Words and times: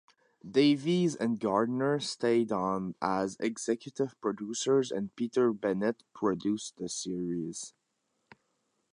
Davies 0.49 1.15
and 1.15 1.39
Gardner 1.39 1.99
stayed 1.99 2.51
on 2.51 2.95
as 3.03 3.37
executive 3.39 4.19
producers, 4.19 4.89
and 4.89 5.15
Peter 5.15 5.53
Bennett 5.53 6.01
produced 6.15 6.77
the 6.77 6.89
series. 6.89 7.75